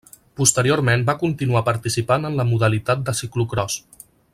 Posteriorment 0.39 1.03
va 1.09 1.15
continuar 1.25 1.63
participant 1.69 2.27
en 2.31 2.41
la 2.41 2.49
modalitat 2.55 3.07
de 3.11 3.19
ciclocròs. 3.23 3.81